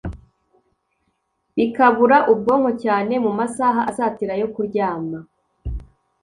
[1.55, 5.19] bikabura ubwonko cyane mu masaha asatira ayo kuryama.